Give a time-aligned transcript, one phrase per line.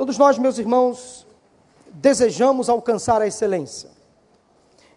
[0.00, 1.26] Todos nós, meus irmãos,
[1.92, 3.90] desejamos alcançar a excelência.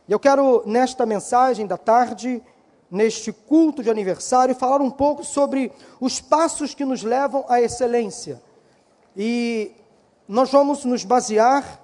[0.08, 2.42] E eu quero, nesta mensagem da tarde,
[2.90, 8.42] neste culto de aniversário, falar um pouco sobre os passos que nos levam à excelência.
[9.14, 9.74] E
[10.26, 11.82] nós vamos nos basear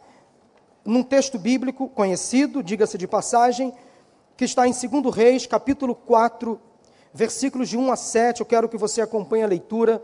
[0.85, 3.73] num texto bíblico conhecido, diga-se de passagem,
[4.37, 6.57] que está em 2 Reis, capítulo 4,
[7.13, 8.39] versículos de 1 a 7.
[8.39, 10.01] Eu quero que você acompanhe a leitura.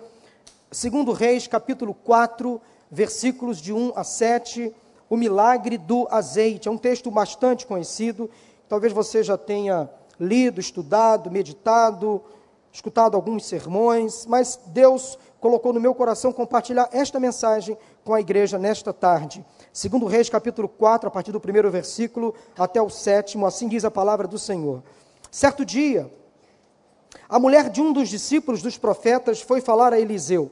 [0.70, 4.74] 2 Reis, capítulo 4, versículos de 1 a 7,
[5.10, 6.68] o milagre do azeite.
[6.68, 8.30] É um texto bastante conhecido,
[8.68, 12.22] talvez você já tenha lido, estudado, meditado,
[12.72, 18.58] escutado alguns sermões, mas Deus colocou no meu coração compartilhar esta mensagem com a igreja
[18.58, 19.46] nesta tarde.
[19.72, 23.92] Segundo Reis, capítulo 4, a partir do primeiro versículo até o sétimo, assim diz a
[23.92, 24.82] palavra do Senhor.
[25.30, 26.12] Certo dia,
[27.28, 30.52] a mulher de um dos discípulos dos profetas foi falar a Eliseu: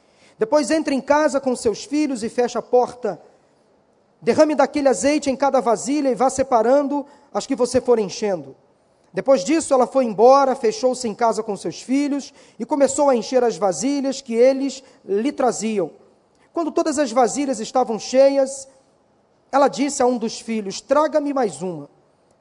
[0.41, 3.21] Depois entre em casa com seus filhos e feche a porta.
[4.19, 8.55] Derrame daquele azeite em cada vasilha e vá separando as que você for enchendo.
[9.13, 13.43] Depois disso, ela foi embora, fechou-se em casa com seus filhos e começou a encher
[13.43, 15.91] as vasilhas que eles lhe traziam.
[16.51, 18.67] Quando todas as vasilhas estavam cheias,
[19.51, 21.87] ela disse a um dos filhos: Traga-me mais uma.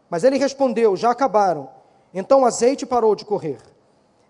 [0.08, 1.68] Mas ele respondeu: Já acabaram.
[2.14, 3.58] Então o azeite parou de correr.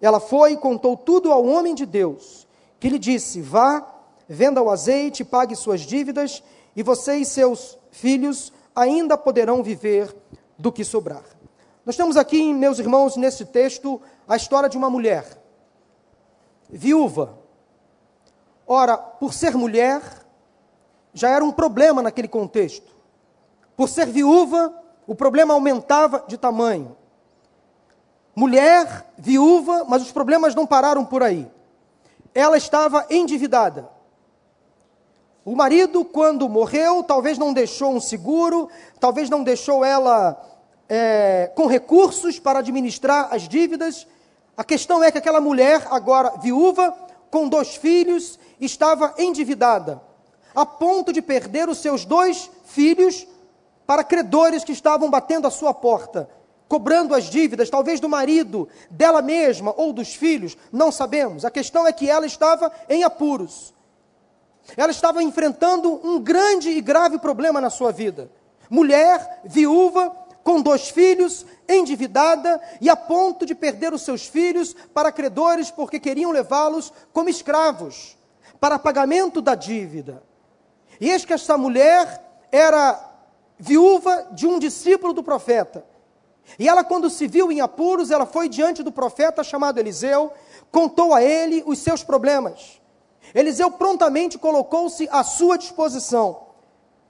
[0.00, 2.48] Ela foi e contou tudo ao homem de Deus,
[2.80, 3.86] que lhe disse: Vá,
[4.28, 6.42] venda o azeite, pague suas dívidas,
[6.74, 10.12] e você e seus filhos ainda poderão viver
[10.58, 11.22] do que sobrar.
[11.86, 15.24] Nós temos aqui, meus irmãos, nesse texto, a história de uma mulher,
[16.68, 17.38] viúva.
[18.66, 20.00] Ora, por ser mulher,
[21.12, 22.90] já era um problema naquele contexto.
[23.76, 24.74] Por ser viúva,
[25.06, 26.96] o problema aumentava de tamanho
[28.34, 31.50] mulher, viúva, mas os problemas não pararam por aí.
[32.34, 33.88] Ela estava endividada.
[35.44, 38.68] O marido, quando morreu, talvez não deixou um seguro,
[38.98, 40.40] talvez não deixou ela
[40.88, 44.06] é, com recursos para administrar as dívidas.
[44.56, 46.94] A questão é que aquela mulher, agora viúva,
[47.30, 50.02] com dois filhos, estava endividada,
[50.54, 53.26] a ponto de perder os seus dois filhos
[53.86, 56.28] para credores que estavam batendo à sua porta
[56.70, 61.44] cobrando as dívidas, talvez do marido, dela mesma ou dos filhos, não sabemos.
[61.44, 63.74] A questão é que ela estava em apuros.
[64.76, 68.30] Ela estava enfrentando um grande e grave problema na sua vida.
[68.70, 75.10] Mulher, viúva, com dois filhos, endividada e a ponto de perder os seus filhos para
[75.10, 78.16] credores porque queriam levá-los como escravos
[78.60, 80.22] para pagamento da dívida.
[81.00, 83.12] E eis que essa mulher era
[83.58, 85.89] viúva de um discípulo do profeta.
[86.58, 90.32] E ela, quando se viu em apuros, ela foi diante do profeta chamado Eliseu,
[90.70, 92.80] contou a ele os seus problemas.
[93.34, 96.48] Eliseu prontamente colocou-se à sua disposição.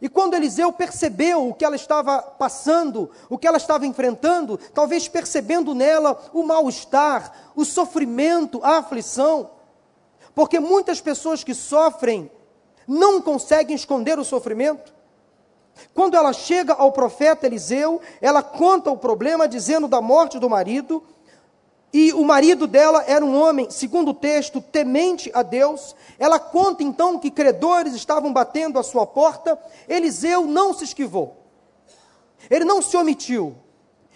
[0.03, 5.09] E quando Eliseu percebeu o que ela estava passando, o que ela estava enfrentando, talvez
[5.09, 9.51] percebendo nela o mal-estar, o sofrimento, a aflição,
[10.35, 12.31] porque muitas pessoas que sofrem
[12.89, 14.95] não conseguem esconder o sofrimento,
[15.95, 21.03] quando ela chega ao profeta Eliseu, ela conta o problema dizendo da morte do marido,
[21.93, 25.97] e o marido dela era um homem, segundo o texto, temente a Deus.
[26.19, 29.59] Ela conta então que credores estavam batendo à sua porta.
[29.89, 31.37] Eliseu não se esquivou.
[32.49, 33.57] Ele não se omitiu.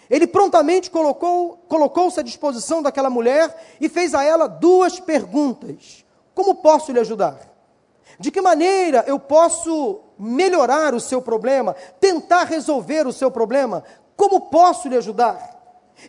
[0.09, 6.55] Ele prontamente colocou, colocou-se à disposição daquela mulher e fez a ela duas perguntas: Como
[6.55, 7.39] posso lhe ajudar?
[8.17, 13.83] De que maneira eu posso melhorar o seu problema, tentar resolver o seu problema?
[14.15, 15.55] Como posso lhe ajudar?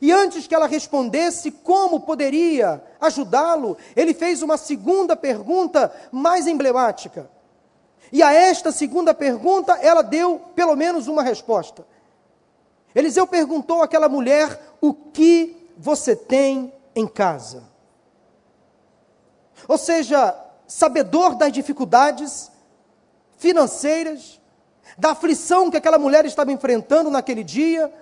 [0.01, 7.31] E antes que ela respondesse como poderia ajudá-lo, ele fez uma segunda pergunta mais emblemática.
[8.13, 11.87] E a esta segunda pergunta, ela deu pelo menos uma resposta.
[12.95, 17.65] Eliseu perguntou àquela mulher: O que você tem em casa?
[19.69, 20.35] Ou seja,
[20.67, 22.51] sabedor das dificuldades
[23.37, 24.41] financeiras,
[24.97, 27.93] da aflição que aquela mulher estava enfrentando naquele dia,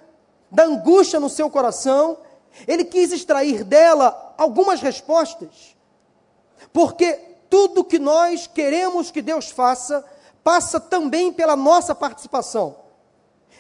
[0.51, 2.19] da angústia no seu coração,
[2.67, 5.77] ele quis extrair dela algumas respostas.
[6.73, 7.13] Porque
[7.51, 10.05] tudo que nós queremos que Deus faça
[10.43, 12.77] passa também pela nossa participação.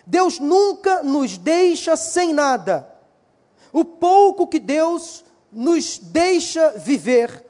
[0.06, 2.88] Deus nunca nos deixa sem nada.
[3.72, 7.44] O pouco que Deus nos deixa viver,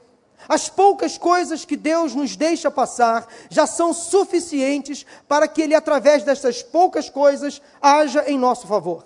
[0.47, 6.23] as poucas coisas que Deus nos deixa passar, já são suficientes para que Ele, através
[6.23, 9.03] dessas poucas coisas, haja em nosso favor.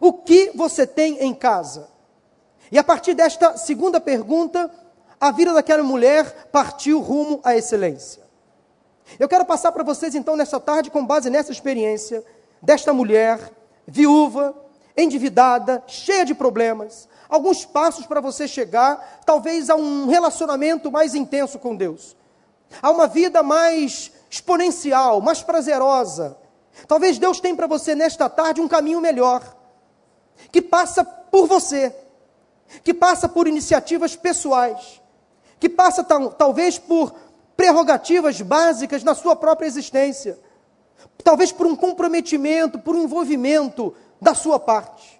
[0.00, 1.88] O que você tem em casa?
[2.70, 4.70] E a partir desta segunda pergunta,
[5.20, 8.22] a vida daquela mulher partiu rumo à excelência.
[9.18, 12.22] Eu quero passar para vocês então nesta tarde, com base nessa experiência,
[12.60, 13.52] desta mulher
[13.86, 14.54] viúva,
[14.96, 21.58] endividada, cheia de problemas, alguns passos para você chegar, talvez, a um relacionamento mais intenso
[21.58, 22.16] com Deus,
[22.80, 26.36] a uma vida mais exponencial, mais prazerosa.
[26.86, 29.56] Talvez Deus tenha para você nesta tarde um caminho melhor,
[30.52, 31.94] que passa por você,
[32.82, 35.00] que passa por iniciativas pessoais,
[35.58, 37.14] que passa talvez por
[37.56, 40.38] prerrogativas básicas na sua própria existência,
[41.24, 45.17] talvez por um comprometimento, por um envolvimento da sua parte.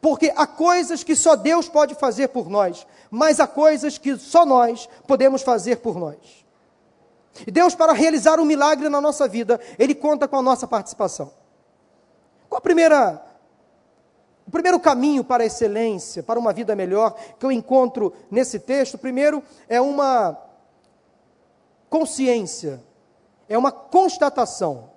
[0.00, 4.44] Porque há coisas que só Deus pode fazer por nós, mas há coisas que só
[4.44, 6.44] nós podemos fazer por nós.
[7.46, 11.32] E Deus, para realizar um milagre na nossa vida, Ele conta com a nossa participação.
[12.48, 13.24] Qual a primeira
[14.46, 18.96] o primeiro caminho para a excelência, para uma vida melhor, que eu encontro nesse texto,
[18.96, 20.38] primeiro é uma
[21.90, 22.82] consciência,
[23.46, 24.90] é uma constatação.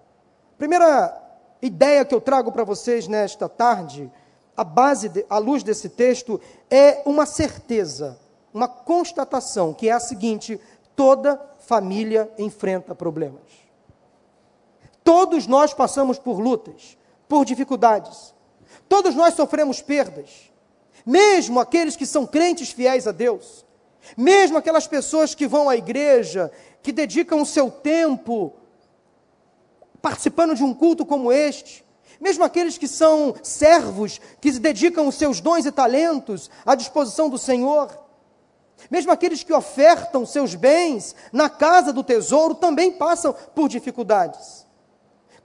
[0.58, 1.22] Primeira
[1.62, 4.10] ideia que eu trago para vocês nesta tarde,
[4.62, 8.20] a base, de, a luz desse texto, é uma certeza,
[8.54, 10.62] uma constatação, que é a seguinte:
[10.96, 13.42] toda família enfrenta problemas.
[15.04, 16.96] Todos nós passamos por lutas,
[17.28, 18.36] por dificuldades.
[18.88, 20.52] Todos nós sofremos perdas.
[21.04, 23.66] Mesmo aqueles que são crentes fiéis a Deus.
[24.16, 26.52] Mesmo aquelas pessoas que vão à igreja,
[26.84, 28.54] que dedicam o seu tempo
[30.04, 31.84] participando de um culto como este.
[32.22, 37.38] Mesmo aqueles que são servos, que dedicam os seus dons e talentos à disposição do
[37.40, 37.90] Senhor.
[38.92, 44.68] Mesmo aqueles que ofertam seus bens na casa do tesouro também passam por dificuldades.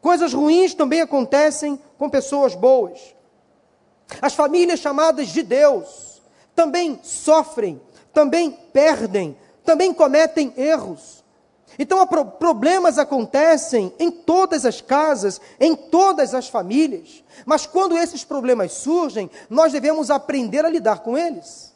[0.03, 3.01] Coisas ruins também acontecem com pessoas boas.
[4.21, 6.21] As famílias chamadas de Deus
[6.55, 7.81] também sofrem,
[8.13, 9.35] também perdem,
[9.65, 11.16] também cometem erros.
[11.79, 17.23] Então, problemas acontecem em todas as casas, em todas as famílias.
[17.45, 21.75] Mas quando esses problemas surgem, nós devemos aprender a lidar com eles.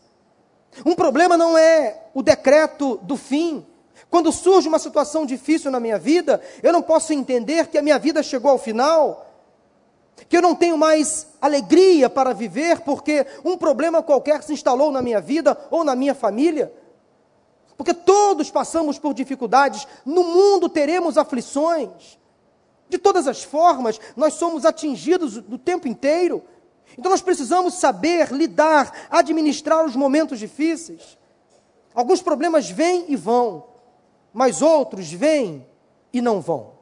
[0.86, 3.66] Um problema não é o decreto do fim.
[4.08, 7.98] Quando surge uma situação difícil na minha vida, eu não posso entender que a minha
[7.98, 9.26] vida chegou ao final
[10.28, 15.02] que eu não tenho mais alegria para viver porque um problema qualquer se instalou na
[15.02, 16.72] minha vida ou na minha família.
[17.80, 22.18] Porque todos passamos por dificuldades, no mundo teremos aflições.
[22.90, 26.44] De todas as formas, nós somos atingidos do tempo inteiro.
[26.98, 31.16] Então nós precisamos saber lidar, administrar os momentos difíceis.
[31.94, 33.64] Alguns problemas vêm e vão,
[34.30, 35.66] mas outros vêm
[36.12, 36.72] e não vão.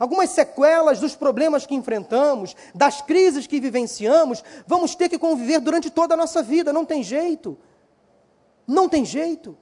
[0.00, 5.88] Algumas sequelas dos problemas que enfrentamos, das crises que vivenciamos, vamos ter que conviver durante
[5.90, 7.56] toda a nossa vida, não tem jeito.
[8.66, 9.56] Não tem jeito.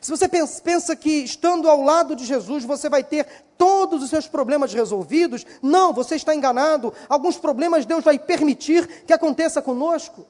[0.00, 3.26] Se você pensa que estando ao lado de Jesus você vai ter
[3.56, 6.92] todos os seus problemas resolvidos, não, você está enganado.
[7.08, 10.26] Alguns problemas Deus vai permitir que aconteça conosco.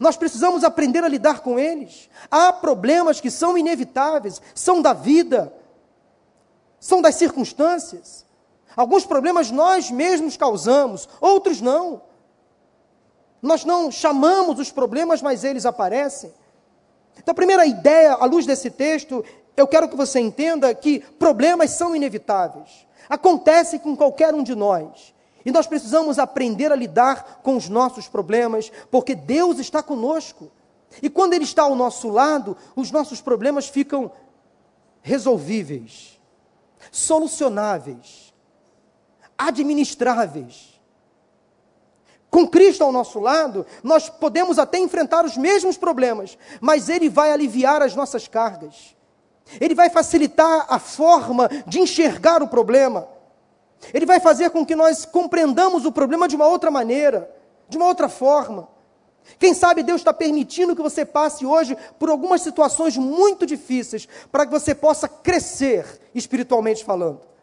[0.00, 2.08] Nós precisamos aprender a lidar com eles.
[2.30, 5.52] Há problemas que são inevitáveis, são da vida,
[6.80, 8.26] são das circunstâncias.
[8.76, 12.02] Alguns problemas nós mesmos causamos, outros não.
[13.40, 16.32] Nós não chamamos os problemas, mas eles aparecem.
[17.18, 19.24] Então, a primeira ideia, à luz desse texto,
[19.56, 22.86] eu quero que você entenda que problemas são inevitáveis.
[23.08, 25.14] Acontece com qualquer um de nós.
[25.44, 30.50] E nós precisamos aprender a lidar com os nossos problemas, porque Deus está conosco.
[31.00, 34.10] E quando Ele está ao nosso lado, os nossos problemas ficam
[35.02, 36.16] resolvíveis
[36.90, 38.32] solucionáveis,
[39.36, 40.75] administráveis.
[42.36, 47.32] Com Cristo ao nosso lado, nós podemos até enfrentar os mesmos problemas, mas Ele vai
[47.32, 48.94] aliviar as nossas cargas.
[49.58, 53.08] Ele vai facilitar a forma de enxergar o problema.
[53.94, 57.34] Ele vai fazer com que nós compreendamos o problema de uma outra maneira,
[57.70, 58.68] de uma outra forma.
[59.38, 64.44] Quem sabe Deus está permitindo que você passe hoje por algumas situações muito difíceis, para
[64.44, 67.35] que você possa crescer espiritualmente falando.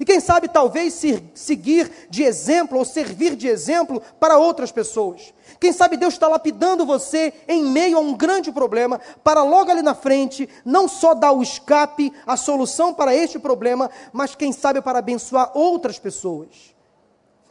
[0.00, 1.00] E quem sabe talvez
[1.34, 5.34] seguir de exemplo ou servir de exemplo para outras pessoas.
[5.60, 9.82] Quem sabe Deus está lapidando você em meio a um grande problema, para logo ali
[9.82, 14.80] na frente, não só dar o escape, a solução para este problema, mas quem sabe
[14.80, 16.72] para abençoar outras pessoas.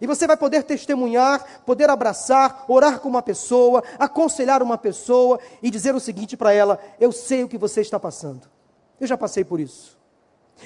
[0.01, 5.69] E você vai poder testemunhar, poder abraçar, orar com uma pessoa, aconselhar uma pessoa e
[5.69, 8.49] dizer o seguinte para ela: Eu sei o que você está passando.
[8.99, 9.97] Eu já passei por isso.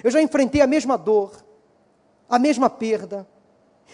[0.02, 1.45] Eu já enfrentei a mesma dor,
[2.30, 3.28] a mesma perda.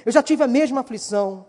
[0.05, 1.45] Eu já tive a mesma aflição.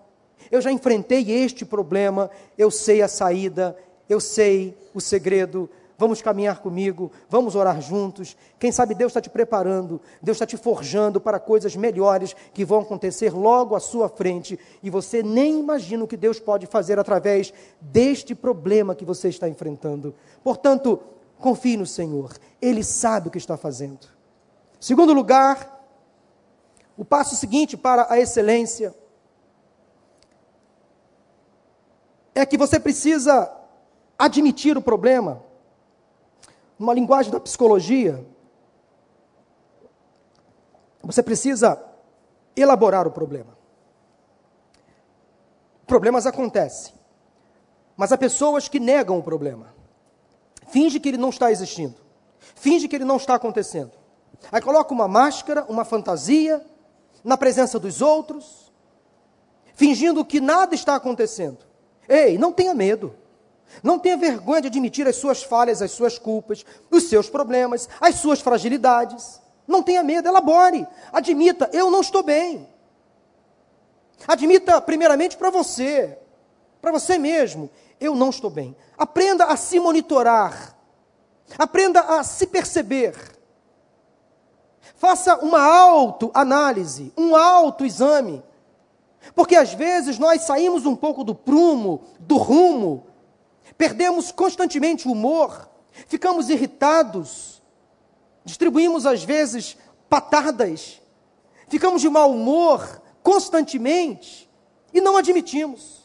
[0.51, 2.31] Eu já enfrentei este problema.
[2.57, 3.77] Eu sei a saída.
[4.09, 5.69] Eu sei o segredo.
[6.03, 8.37] Vamos caminhar comigo, vamos orar juntos.
[8.59, 12.81] Quem sabe Deus está te preparando, Deus está te forjando para coisas melhores que vão
[12.81, 17.55] acontecer logo à sua frente e você nem imagina o que Deus pode fazer através
[17.81, 20.13] deste problema que você está enfrentando.
[20.43, 20.99] Portanto,
[21.39, 24.09] confie no Senhor, Ele sabe o que está fazendo.
[24.81, 25.72] Segundo lugar,
[26.97, 28.95] o passo seguinte para a excelência
[32.35, 33.51] é que você precisa
[34.19, 35.43] admitir o problema.
[36.79, 38.25] Numa linguagem da psicologia,
[41.03, 41.83] você precisa
[42.57, 43.57] elaborar o problema.
[45.87, 46.95] Problemas acontecem,
[47.97, 49.75] mas há pessoas que negam o problema.
[50.69, 51.97] Finge que ele não está existindo.
[52.39, 53.93] Finge que ele não está acontecendo.
[54.51, 56.65] Aí coloca uma máscara, uma fantasia,
[57.25, 58.73] na presença dos outros,
[59.75, 61.59] fingindo que nada está acontecendo.
[62.09, 63.15] Ei, não tenha medo.
[63.83, 68.17] Não tenha vergonha de admitir as suas falhas, as suas culpas, os seus problemas, as
[68.17, 69.41] suas fragilidades.
[69.67, 70.87] Não tenha medo, elabore.
[71.13, 72.69] Admita, eu não estou bem.
[74.27, 76.19] Admita primeiramente para você,
[76.81, 78.77] para você mesmo, eu não estou bem.
[78.99, 80.77] Aprenda a se monitorar.
[81.59, 83.15] Aprenda a se perceber.
[84.97, 88.43] Faça uma autoanálise, um autoexame.
[89.35, 93.07] Porque às vezes nós saímos um pouco do prumo, do rumo,
[93.79, 95.69] perdemos constantemente o humor,
[96.09, 97.63] ficamos irritados,
[98.45, 99.77] distribuímos às vezes
[100.09, 101.01] patadas,
[101.69, 104.51] ficamos de mau humor constantemente
[104.93, 106.03] e não admitimos.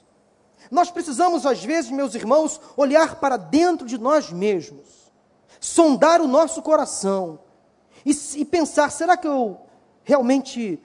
[0.69, 5.11] Nós precisamos, às vezes, meus irmãos, olhar para dentro de nós mesmos,
[5.59, 7.39] sondar o nosso coração
[8.07, 9.59] e, e pensar: será que eu
[10.03, 10.81] realmente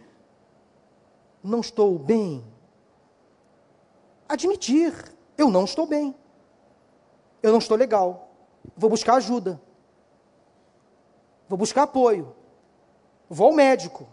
[1.43, 2.45] não estou bem?
[4.29, 4.93] Admitir:
[5.39, 6.15] eu não estou bem,
[7.41, 8.29] eu não estou legal,
[8.77, 9.61] vou buscar ajuda,
[11.49, 12.35] vou buscar apoio,
[13.31, 14.09] vou ao médico,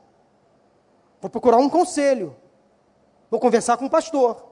[1.20, 2.36] vou procurar um conselho,
[3.32, 4.46] vou conversar com um pastor,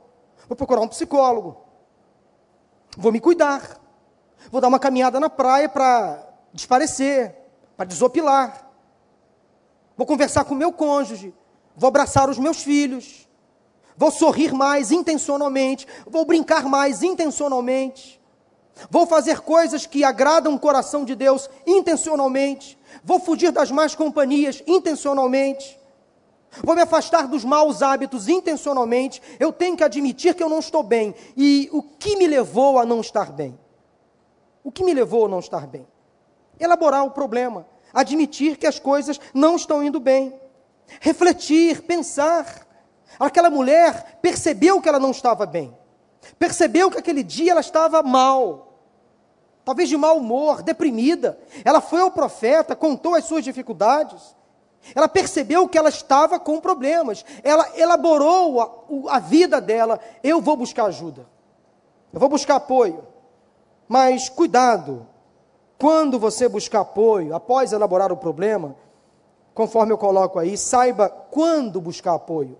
[0.47, 1.57] vou procurar um psicólogo,
[2.97, 3.79] vou me cuidar,
[4.49, 7.46] vou dar uma caminhada na praia para desparecer,
[7.77, 8.69] para desopilar.
[9.96, 11.34] Vou conversar com o meu cônjuge,
[11.75, 13.27] vou abraçar os meus filhos,
[13.96, 18.19] vou sorrir mais intencionalmente, vou brincar mais intencionalmente,
[18.89, 24.62] vou fazer coisas que agradam o coração de Deus intencionalmente, vou fugir das más companhias
[24.67, 25.79] intencionalmente,
[26.63, 29.22] vou me afastar dos maus hábitos intencionalmente.
[29.39, 31.13] Eu tenho que admitir que eu não estou bem.
[31.36, 33.57] E o que me levou a não estar bem?
[34.63, 35.86] O que me levou a não estar bem?
[36.59, 40.39] Elaborar o problema, admitir que as coisas não estão indo bem,
[40.99, 42.65] refletir, pensar.
[43.19, 45.75] Aquela mulher percebeu que ela não estava bem,
[46.37, 48.67] percebeu que aquele dia ela estava mal,
[49.63, 51.37] talvez de mau humor, deprimida.
[51.65, 54.35] Ela foi ao profeta, contou as suas dificuldades.
[54.95, 57.25] Ela percebeu que ela estava com problemas.
[57.43, 58.61] Ela elaborou
[59.09, 59.99] a, a vida dela.
[60.23, 61.27] Eu vou buscar ajuda.
[62.13, 63.05] Eu vou buscar apoio.
[63.87, 65.07] Mas cuidado,
[65.77, 68.75] quando você buscar apoio, após elaborar o problema,
[69.53, 72.57] conforme eu coloco aí, saiba quando buscar apoio.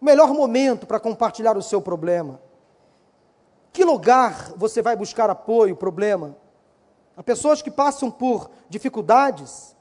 [0.00, 2.40] O melhor momento para compartilhar o seu problema.
[3.72, 6.36] Que lugar você vai buscar apoio, problema?
[7.16, 9.76] Há pessoas que passam por dificuldades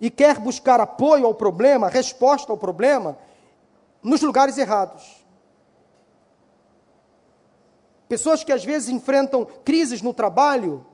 [0.00, 3.16] e quer buscar apoio ao problema, resposta ao problema,
[4.02, 5.21] nos lugares errados.
[8.12, 10.84] Pessoas que às vezes enfrentam crises no trabalho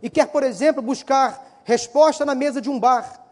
[0.00, 3.26] e quer, por exemplo, buscar resposta na mesa de um bar.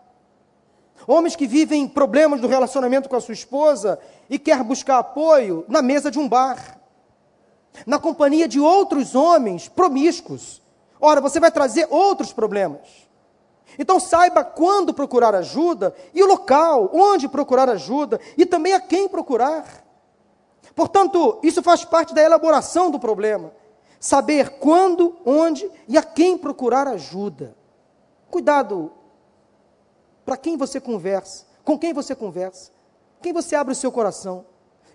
[1.07, 3.97] Homens que vivem problemas do relacionamento com a sua esposa
[4.29, 6.81] e quer buscar apoio na mesa de um bar.
[7.87, 10.61] Na companhia de outros homens promíscuos.
[11.01, 12.89] Ora, você vai trazer outros problemas.
[13.79, 19.07] Então saiba quando procurar ajuda e o local onde procurar ajuda e também a quem
[19.09, 19.88] procurar.
[20.79, 23.53] Portanto, isso faz parte da elaboração do problema.
[23.99, 27.57] Saber quando, onde e a quem procurar ajuda.
[28.31, 28.93] Cuidado
[30.25, 32.71] para quem você conversa, com quem você conversa,
[33.21, 34.47] quem você abre o seu coração,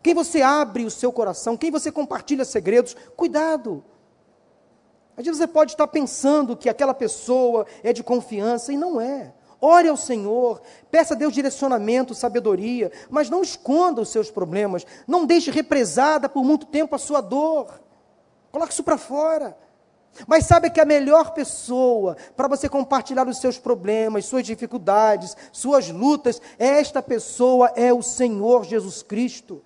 [0.02, 2.96] quem você abre o seu coração, quem você compartilha segredos.
[3.18, 3.84] Cuidado!
[5.18, 9.34] Às vezes você pode estar pensando que aquela pessoa é de confiança e não é.
[9.66, 15.26] Ore ao Senhor, peça a Deus direcionamento, sabedoria, mas não esconda os seus problemas, não
[15.26, 17.80] deixe represada por muito tempo a sua dor.
[18.52, 19.58] Coloque isso para fora.
[20.28, 25.90] Mas sabe que a melhor pessoa para você compartilhar os seus problemas, suas dificuldades, suas
[25.90, 29.64] lutas, esta pessoa, é o Senhor Jesus Cristo.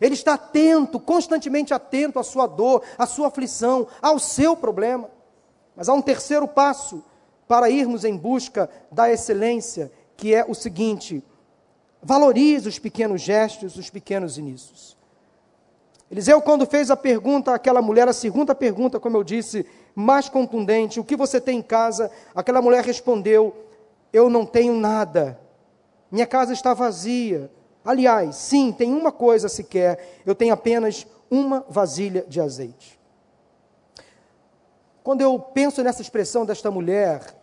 [0.00, 5.10] Ele está atento, constantemente atento à sua dor, à sua aflição, ao seu problema.
[5.76, 7.04] Mas há um terceiro passo
[7.46, 11.22] para irmos em busca da excelência, que é o seguinte:
[12.02, 14.96] valorize os pequenos gestos, os pequenos inícios.
[16.10, 21.00] Eliseu, quando fez a pergunta àquela mulher, a segunda pergunta, como eu disse, mais contundente:
[21.00, 22.10] o que você tem em casa?
[22.34, 23.54] Aquela mulher respondeu:
[24.12, 25.40] eu não tenho nada,
[26.10, 27.50] minha casa está vazia.
[27.84, 33.00] Aliás, sim, tem uma coisa sequer, eu tenho apenas uma vasilha de azeite.
[35.02, 37.34] Quando eu penso nessa expressão desta mulher,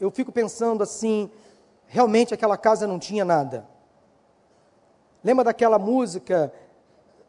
[0.00, 1.30] eu fico pensando assim,
[1.86, 3.66] realmente aquela casa não tinha nada.
[5.24, 6.52] Lembra daquela música,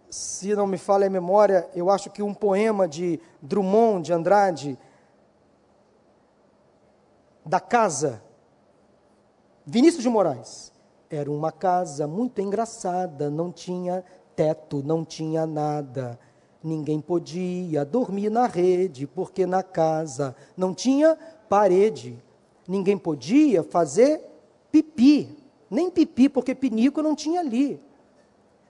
[0.09, 4.77] se não me falha a memória, eu acho que um poema de Drummond de Andrade,
[7.43, 8.21] da casa,
[9.65, 10.71] Vinícius de Moraes.
[11.09, 14.03] Era uma casa muito engraçada, não tinha
[14.35, 16.19] teto, não tinha nada.
[16.63, 22.21] Ninguém podia dormir na rede, porque na casa não tinha parede
[22.69, 24.21] ninguém podia fazer
[24.71, 25.35] pipi,
[25.71, 27.81] nem pipi, porque pinico não tinha ali.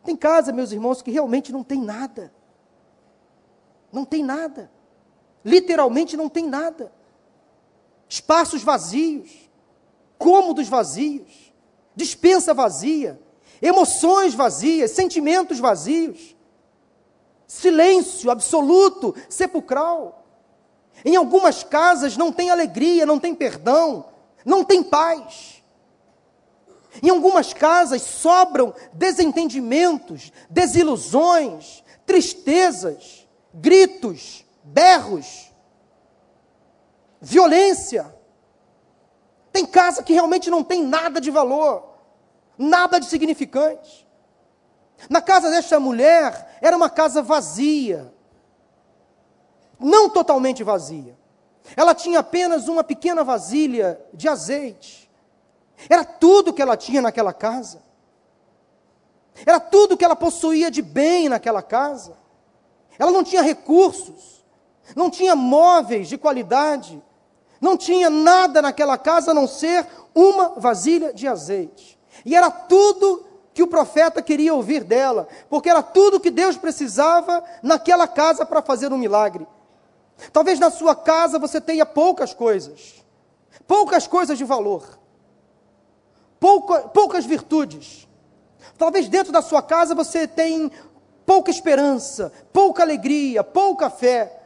[0.05, 2.31] Tem casa, meus irmãos, que realmente não tem nada.
[3.91, 4.71] Não tem nada.
[5.43, 6.93] Literalmente não tem nada.
[8.07, 9.49] Espaços vazios,
[10.17, 11.53] cômodos vazios,
[11.93, 13.19] dispensa vazia,
[13.61, 16.37] emoções vazias, sentimentos vazios,
[17.49, 20.23] silêncio absoluto, sepulcral.
[21.03, 24.05] Em algumas casas não tem alegria, não tem perdão,
[24.45, 25.63] não tem paz.
[27.01, 35.51] Em algumas casas sobram desentendimentos, desilusões, tristezas, gritos, berros,
[37.19, 38.15] violência.
[39.51, 41.95] Tem casa que realmente não tem nada de valor,
[42.55, 44.07] nada de significante.
[45.07, 48.11] Na casa desta mulher era uma casa vazia,
[49.79, 51.17] não totalmente vazia.
[51.75, 55.09] Ela tinha apenas uma pequena vasilha de azeite.
[55.87, 57.81] Era tudo que ela tinha naquela casa.
[59.45, 62.17] Era tudo que ela possuía de bem naquela casa.
[62.97, 64.43] Ela não tinha recursos,
[64.95, 67.01] não tinha móveis de qualidade,
[67.61, 71.97] não tinha nada naquela casa a não ser uma vasilha de azeite.
[72.25, 77.43] E era tudo que o profeta queria ouvir dela, porque era tudo que Deus precisava
[77.61, 79.47] naquela casa para fazer um milagre.
[80.31, 83.03] Talvez na sua casa você tenha poucas coisas,
[83.67, 84.99] poucas coisas de valor,
[86.39, 88.07] pouca, poucas virtudes.
[88.77, 90.71] Talvez dentro da sua casa você tenha
[91.25, 94.38] pouca esperança, pouca alegria, pouca fé.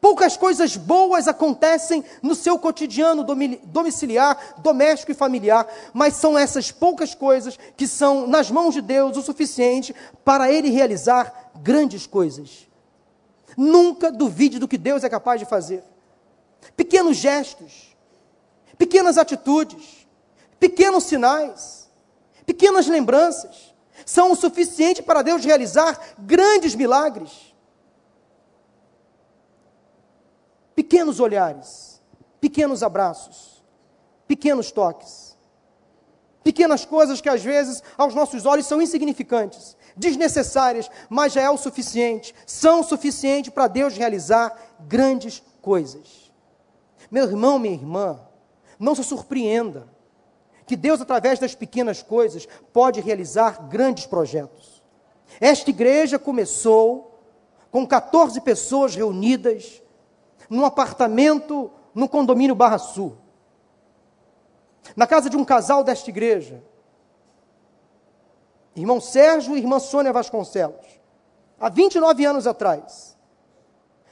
[0.00, 3.22] Poucas coisas boas acontecem no seu cotidiano
[3.64, 9.16] domiciliar, doméstico e familiar, mas são essas poucas coisas que são nas mãos de Deus
[9.16, 12.66] o suficiente para Ele realizar grandes coisas.
[13.56, 15.84] Nunca duvide do que Deus é capaz de fazer.
[16.74, 17.94] Pequenos gestos,
[18.78, 20.06] pequenas atitudes,
[20.58, 21.90] pequenos sinais,
[22.46, 23.74] pequenas lembranças
[24.06, 27.49] são o suficiente para Deus realizar grandes milagres.
[30.80, 32.00] Pequenos olhares,
[32.40, 33.62] pequenos abraços,
[34.26, 35.36] pequenos toques,
[36.42, 41.58] pequenas coisas que às vezes aos nossos olhos são insignificantes, desnecessárias, mas já é o
[41.58, 46.32] suficiente, são o suficiente para Deus realizar grandes coisas.
[47.10, 48.18] Meu irmão, minha irmã,
[48.78, 49.86] não se surpreenda
[50.64, 54.82] que Deus, através das pequenas coisas, pode realizar grandes projetos.
[55.38, 57.22] Esta igreja começou
[57.70, 59.82] com 14 pessoas reunidas
[60.50, 63.16] num apartamento no condomínio Barra Sul.
[64.96, 66.62] Na casa de um casal desta igreja,
[68.74, 71.00] irmão Sérgio e irmã Sônia Vasconcelos,
[71.58, 73.16] há 29 anos atrás.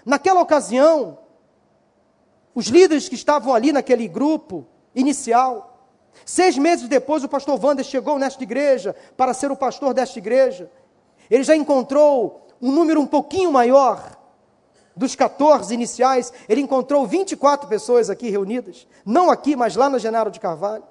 [0.07, 1.19] Naquela ocasião,
[2.55, 5.89] os líderes que estavam ali naquele grupo inicial,
[6.25, 10.71] seis meses depois, o pastor Wander chegou nesta igreja para ser o pastor desta igreja.
[11.29, 14.18] Ele já encontrou um número um pouquinho maior
[14.99, 20.31] dos 14 iniciais, ele encontrou 24 pessoas aqui reunidas, não aqui, mas lá na Genaro
[20.31, 20.83] de Carvalho.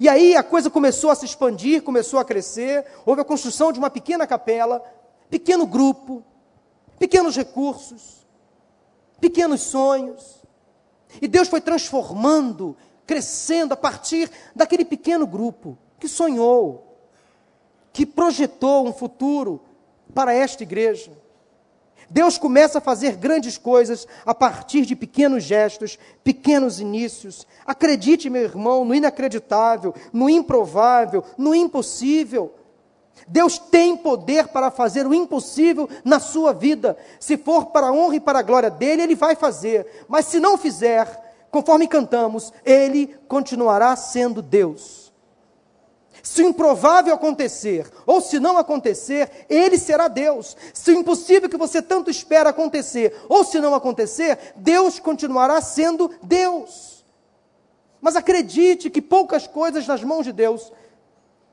[0.00, 3.78] E aí a coisa começou a se expandir, começou a crescer, houve a construção de
[3.78, 4.82] uma pequena capela,
[5.28, 6.24] pequeno grupo,
[6.98, 8.26] pequenos recursos,
[9.20, 10.42] pequenos sonhos.
[11.20, 16.98] E Deus foi transformando, crescendo a partir daquele pequeno grupo que sonhou,
[17.92, 19.60] que projetou um futuro
[20.14, 21.12] para esta igreja.
[22.10, 27.46] Deus começa a fazer grandes coisas a partir de pequenos gestos, pequenos inícios.
[27.66, 32.54] Acredite, meu irmão, no inacreditável, no improvável, no impossível.
[33.26, 36.96] Deus tem poder para fazer o impossível na sua vida.
[37.20, 40.04] Se for para a honra e para a glória dele, ele vai fazer.
[40.08, 45.07] Mas se não fizer, conforme cantamos, ele continuará sendo Deus.
[46.28, 50.54] Se o improvável acontecer, ou se não acontecer, Ele será Deus.
[50.74, 56.10] Se o impossível que você tanto espera acontecer, ou se não acontecer, Deus continuará sendo
[56.22, 57.02] Deus.
[57.98, 60.70] Mas acredite que poucas coisas nas mãos de Deus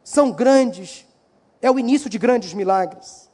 [0.03, 1.07] são grandes,
[1.61, 3.29] é o início de grandes milagres.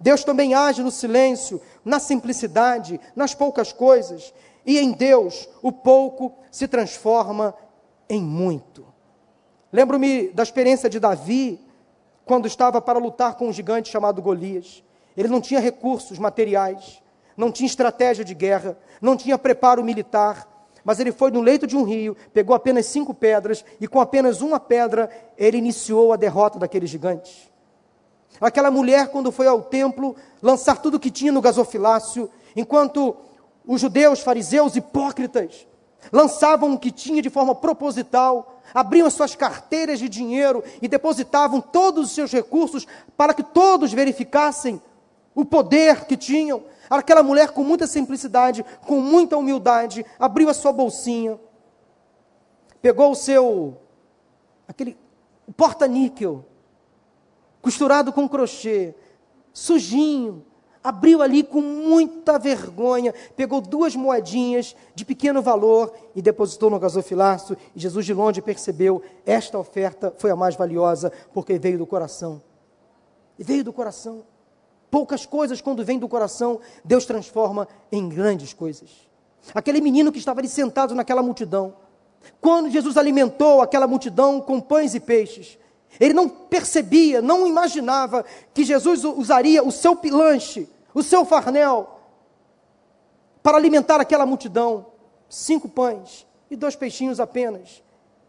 [0.00, 4.32] Deus também age no silêncio, na simplicidade, nas poucas coisas,
[4.64, 7.54] e em Deus o pouco se transforma
[8.08, 8.95] em muito.
[9.76, 11.60] Lembro-me da experiência de Davi,
[12.24, 14.82] quando estava para lutar com um gigante chamado Golias.
[15.14, 17.02] Ele não tinha recursos materiais,
[17.36, 20.48] não tinha estratégia de guerra, não tinha preparo militar,
[20.82, 24.40] mas ele foi no leito de um rio, pegou apenas cinco pedras e com apenas
[24.40, 27.52] uma pedra ele iniciou a derrota daquele gigante.
[28.40, 33.14] Aquela mulher, quando foi ao templo lançar tudo o que tinha no gasofilácio, enquanto
[33.66, 35.66] os judeus, fariseus, hipócritas,
[36.12, 41.60] lançavam o que tinha de forma proposital, abriam as suas carteiras de dinheiro e depositavam
[41.60, 44.80] todos os seus recursos para que todos verificassem
[45.34, 46.64] o poder que tinham.
[46.88, 51.38] Aquela mulher, com muita simplicidade, com muita humildade, abriu a sua bolsinha,
[52.80, 53.76] pegou o seu,
[54.68, 54.96] aquele
[55.56, 56.44] porta-níquel,
[57.60, 58.94] costurado com crochê,
[59.52, 60.44] sujinho,
[60.86, 67.56] abriu ali com muita vergonha, pegou duas moedinhas de pequeno valor e depositou no gasofilaço.
[67.74, 72.40] E Jesus de longe percebeu: esta oferta foi a mais valiosa, porque veio do coração.
[73.36, 74.22] E veio do coração.
[74.88, 78.88] Poucas coisas, quando vêm do coração, Deus transforma em grandes coisas.
[79.52, 81.74] Aquele menino que estava ali sentado naquela multidão,
[82.40, 85.58] quando Jesus alimentou aquela multidão com pães e peixes,
[85.98, 92.00] ele não percebia, não imaginava que Jesus usaria o seu lanche o seu farnel,
[93.42, 94.86] para alimentar aquela multidão.
[95.28, 97.84] Cinco pães e dois peixinhos apenas.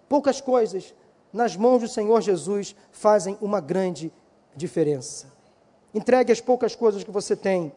[0.10, 0.93] Poucas coisas
[1.32, 4.12] nas mãos do Senhor Jesus fazem uma grande
[4.53, 5.32] diferença.
[5.93, 7.71] Entregue as poucas coisas que você tem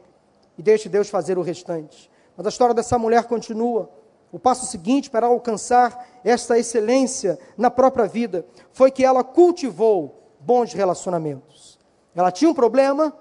[0.58, 2.10] e deixe Deus fazer o restante.
[2.36, 3.88] Mas a história dessa mulher continua.
[4.32, 10.72] O passo seguinte para alcançar esta excelência na própria vida foi que ela cultivou bons
[10.72, 11.78] relacionamentos.
[12.12, 13.16] Ela tinha um problema,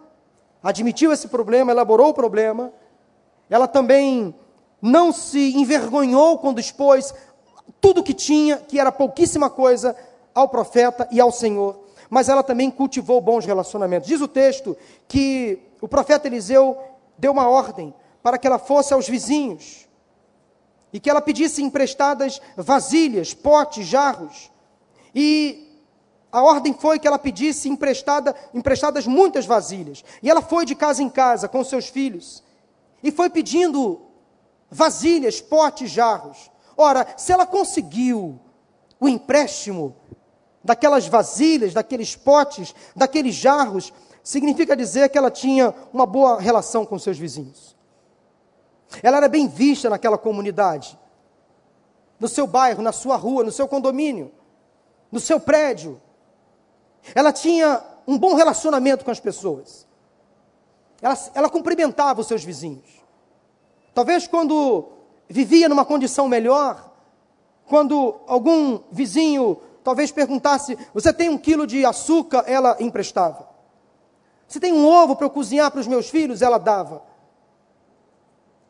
[0.61, 2.71] admitiu esse problema, elaborou o problema.
[3.49, 4.35] Ela também
[4.81, 7.13] não se envergonhou quando expôs
[7.81, 9.95] tudo que tinha, que era pouquíssima coisa,
[10.33, 11.79] ao profeta e ao Senhor.
[12.09, 14.07] Mas ela também cultivou bons relacionamentos.
[14.07, 14.75] Diz o texto
[15.07, 16.77] que o profeta Eliseu
[17.17, 17.93] deu uma ordem
[18.23, 19.87] para que ela fosse aos vizinhos
[20.91, 24.51] e que ela pedisse emprestadas vasilhas, potes, jarros.
[25.13, 25.68] E
[26.31, 30.03] a ordem foi que ela pedisse emprestada, emprestadas muitas vasilhas.
[30.21, 32.43] E ela foi de casa em casa com seus filhos.
[33.01, 34.01] E foi pedindo
[34.69, 36.51] vasilhas, potes, jarros.
[36.77, 38.39] Ora, se ela conseguiu
[38.99, 39.95] o empréstimo
[40.63, 43.91] daquelas vasilhas, daqueles potes, daqueles jarros,
[44.23, 47.75] significa dizer que ela tinha uma boa relação com seus vizinhos.
[49.01, 50.97] Ela era bem vista naquela comunidade,
[52.19, 54.31] no seu bairro, na sua rua, no seu condomínio,
[55.11, 55.99] no seu prédio.
[57.15, 59.87] Ela tinha um bom relacionamento com as pessoas.
[61.01, 62.89] Ela, ela cumprimentava os seus vizinhos.
[63.93, 64.89] Talvez quando
[65.27, 66.91] vivia numa condição melhor,
[67.67, 72.43] quando algum vizinho talvez perguntasse: Você tem um quilo de açúcar?
[72.47, 73.47] Ela emprestava.
[74.47, 76.41] Você tem um ovo para eu cozinhar para os meus filhos?
[76.41, 77.03] Ela dava.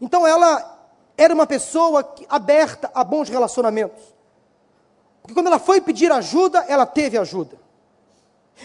[0.02, 0.78] Então ela
[1.18, 4.02] era uma pessoa aberta a bons relacionamentos.
[5.22, 7.58] Porque quando ela foi pedir ajuda, ela teve ajuda.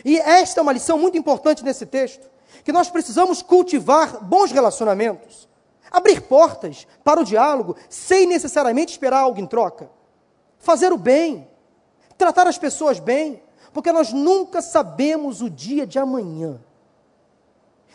[0.02, 2.28] E esta é uma lição muito importante nesse texto,
[2.64, 5.48] que nós precisamos cultivar bons relacionamentos,
[5.90, 9.90] abrir portas para o diálogo sem necessariamente esperar algo em troca,
[10.58, 11.46] fazer o bem,
[12.16, 16.60] tratar as pessoas bem, porque nós nunca sabemos o dia de amanhã.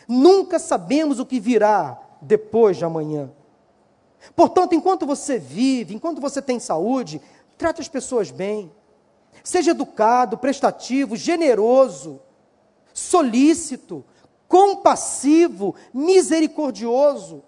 [0.06, 3.30] Nunca sabemos o que virá depois de amanhã.
[4.36, 7.20] Portanto, enquanto você vive, enquanto você tem saúde,
[7.56, 8.70] trate as pessoas bem.
[9.42, 12.20] Seja educado, prestativo, generoso,
[12.92, 14.04] solícito,
[14.48, 17.42] compassivo, misericordioso.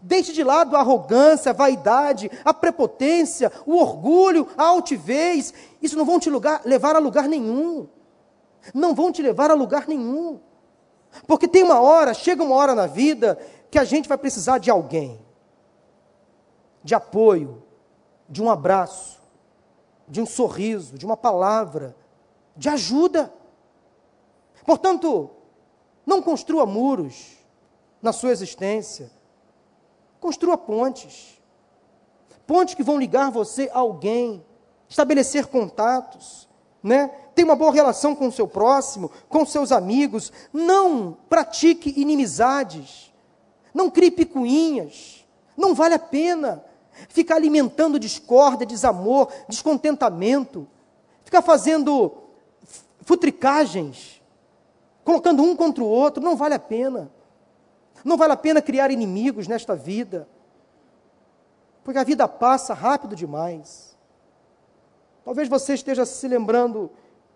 [0.00, 5.54] Deixe de lado a arrogância, a vaidade, a prepotência, o orgulho, a altivez.
[5.80, 7.88] Isso não vão te lugar, levar a lugar nenhum.
[8.74, 10.40] Não vão te levar a lugar nenhum.
[11.26, 13.38] Porque tem uma hora, chega uma hora na vida,
[13.70, 15.20] que a gente vai precisar de alguém,
[16.82, 17.62] de apoio,
[18.28, 19.13] de um abraço,
[20.08, 21.96] de um sorriso, de uma palavra,
[22.56, 23.32] de ajuda.
[24.64, 25.30] Portanto,
[26.06, 27.36] não construa muros
[28.00, 29.10] na sua existência.
[30.20, 31.40] Construa pontes.
[32.46, 34.44] Pontes que vão ligar você a alguém,
[34.88, 36.48] estabelecer contatos,
[36.82, 37.08] né?
[37.34, 40.30] Tenha uma boa relação com o seu próximo, com seus amigos.
[40.52, 43.12] Não pratique inimizades.
[43.72, 45.26] Não crie picuinhas.
[45.56, 46.64] Não vale a pena
[47.08, 50.66] ficar alimentando discórdia, desamor, descontentamento.
[51.24, 52.12] Ficar fazendo
[53.02, 54.22] futricagens
[55.04, 57.10] colocando um contra o outro, não vale a pena.
[58.04, 60.28] Não vale a pena criar inimigos nesta vida,
[61.82, 63.96] porque a vida passa rápido demais.
[65.24, 66.90] Talvez você esteja se lembrando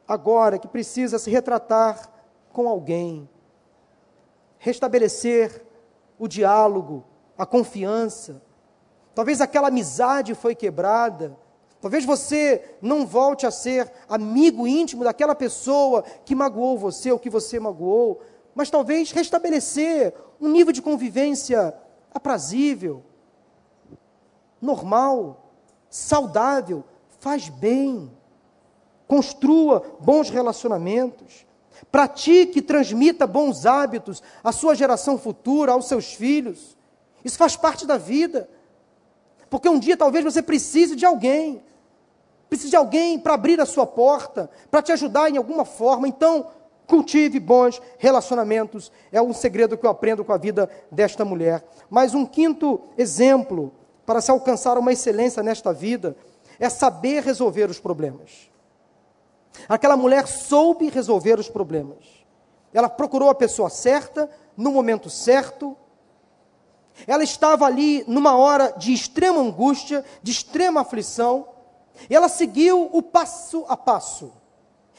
[0.07, 2.11] agora que precisa se retratar
[2.53, 3.29] com alguém,
[4.59, 5.65] restabelecer
[6.19, 7.05] o diálogo,
[7.37, 8.43] a confiança.
[9.19, 11.37] Talvez aquela amizade foi quebrada
[11.81, 17.31] Talvez você não volte a ser amigo íntimo daquela pessoa que magoou você ou que
[17.31, 18.21] você magoou,
[18.55, 21.73] mas talvez restabelecer um nível de convivência
[22.13, 23.05] aprazível,
[24.61, 25.53] normal,
[25.89, 26.85] saudável,
[27.21, 28.11] faz bem.
[29.07, 31.47] Construa bons relacionamentos.
[31.93, 36.77] Pratique e transmita bons hábitos à sua geração futura, aos seus filhos.
[37.25, 38.49] Isso faz parte da vida.
[39.51, 41.63] Porque um dia talvez você precise de alguém.
[42.49, 46.09] Precise de alguém para abrir a sua porta, para te ajudar em alguma forma.
[46.09, 46.47] Então,
[46.87, 48.91] cultive bons relacionamentos.
[49.13, 51.65] É um segredo que eu aprendo com a vida desta mulher.
[51.91, 53.73] Mas um quinto exemplo
[54.07, 56.17] para se alcançar uma excelência nesta vida
[56.59, 58.51] é saber resolver os problemas.
[59.69, 62.19] Aquela mulher soube resolver os problemas.
[62.73, 65.77] Ela procurou a pessoa certa, no momento certo,
[67.07, 71.47] ela estava ali numa hora de extrema angústia, de extrema aflição,
[72.09, 74.33] e ela seguiu o passo a passo.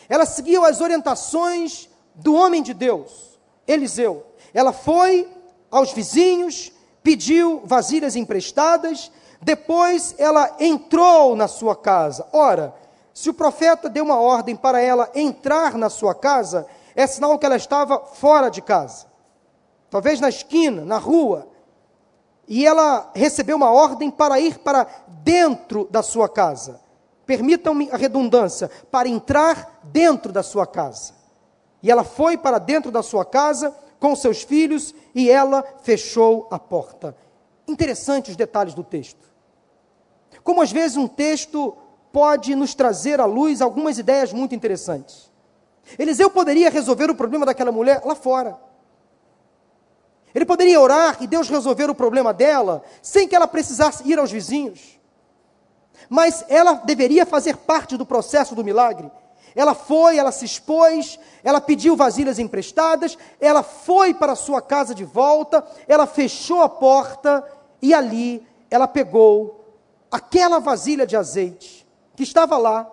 [0.07, 4.25] Ela seguiu as orientações do homem de Deus, Eliseu.
[4.53, 5.29] Ela foi
[5.69, 6.71] aos vizinhos,
[7.03, 12.27] pediu vasilhas emprestadas, depois ela entrou na sua casa.
[12.33, 12.73] Ora,
[13.13, 17.45] se o profeta deu uma ordem para ela entrar na sua casa, é sinal que
[17.45, 19.07] ela estava fora de casa.
[19.89, 21.47] Talvez na esquina, na rua,
[22.49, 24.87] e ela recebeu uma ordem para ir para
[25.23, 26.81] dentro da sua casa.
[27.23, 31.13] Permitam-me a redundância, para entrar dentro da sua casa.
[31.83, 36.57] E ela foi para dentro da sua casa com seus filhos e ela fechou a
[36.57, 37.15] porta.
[37.67, 39.29] Interessantes os detalhes do texto.
[40.43, 41.77] Como às vezes um texto
[42.11, 45.31] pode nos trazer à luz algumas ideias muito interessantes.
[45.99, 48.57] Eliseu poderia resolver o problema daquela mulher lá fora.
[50.33, 54.31] Ele poderia orar e Deus resolver o problema dela sem que ela precisasse ir aos
[54.31, 54.99] vizinhos.
[56.07, 59.11] Mas ela deveria fazer parte do processo do milagre.
[59.55, 65.03] Ela foi, ela se expôs, ela pediu vasilhas emprestadas, ela foi para sua casa de
[65.03, 67.43] volta, ela fechou a porta
[67.81, 69.59] e ali ela pegou
[70.11, 72.89] aquela vasilha de azeite que estava lá,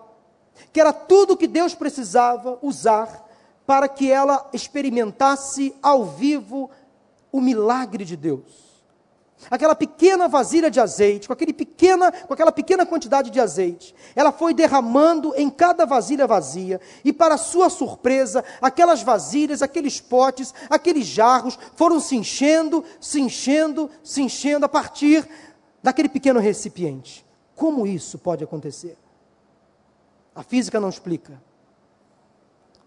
[0.73, 3.25] que era tudo que Deus precisava usar
[3.67, 6.71] para que ela experimentasse ao vivo
[7.33, 8.67] o milagre de Deus.
[9.51, 14.33] Aquela pequena vasilha de azeite, com, aquele pequena, com aquela pequena quantidade de azeite, ela
[14.33, 21.07] foi derramando em cada vasilha vazia, e para sua surpresa, aquelas vasilhas, aqueles potes, aqueles
[21.07, 25.29] jarros foram se enchendo, se enchendo, se enchendo a partir
[25.83, 27.25] daquele pequeno recipiente.
[27.55, 28.97] Como isso pode acontecer?
[30.35, 31.41] A física não explica.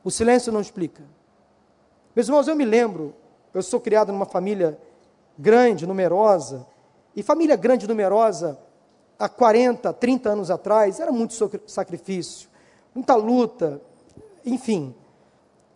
[0.04, 1.04] O silêncio não explica.
[2.15, 3.15] Meus irmãos, eu me lembro
[3.53, 4.79] eu sou criado numa família
[5.38, 6.65] grande, numerosa,
[7.15, 8.59] e família grande, numerosa,
[9.17, 11.33] há 40, 30 anos atrás, era muito
[11.65, 12.49] sacrifício,
[12.93, 13.81] muita luta,
[14.45, 14.95] enfim.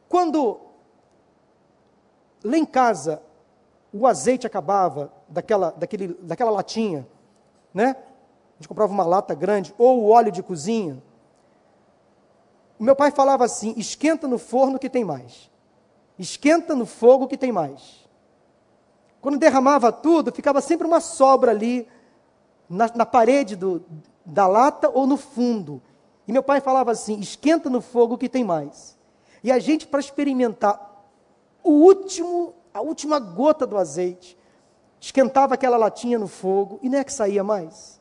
[0.07, 0.59] Quando
[2.43, 3.21] lá em casa
[3.91, 7.07] o azeite acabava daquela, daquele, daquela latinha,
[7.73, 7.95] né?
[7.95, 11.01] A gente comprava uma lata grande, ou o óleo de cozinha.
[12.79, 15.49] O meu pai falava assim: esquenta no forno que tem mais.
[16.23, 18.07] Esquenta no fogo que tem mais.
[19.19, 21.85] Quando derramava tudo, ficava sempre uma sobra ali
[22.69, 23.83] na, na parede do,
[24.25, 25.81] da lata ou no fundo.
[26.25, 28.97] E meu pai falava assim: esquenta no fogo que tem mais.
[29.43, 31.05] E a gente, para experimentar
[31.61, 34.37] o último, a última gota do azeite,
[35.01, 37.99] esquentava aquela latinha no fogo e não é que saía mais.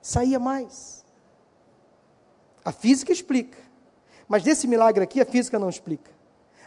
[0.00, 1.04] Saía mais.
[2.64, 3.58] A física explica.
[4.28, 6.13] Mas desse milagre aqui, a física não explica.